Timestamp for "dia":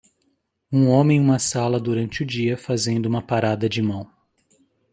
2.25-2.57